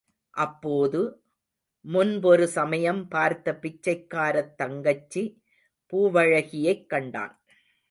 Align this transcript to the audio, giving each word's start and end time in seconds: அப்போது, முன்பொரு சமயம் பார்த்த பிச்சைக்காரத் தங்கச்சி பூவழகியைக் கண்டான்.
அப்போது, 0.29 1.23
முன்பொரு 1.81 2.47
சமயம் 2.47 3.07
பார்த்த 3.07 3.59
பிச்சைக்காரத் 3.61 4.55
தங்கச்சி 4.55 5.43
பூவழகியைக் 5.91 6.85
கண்டான். 6.85 7.41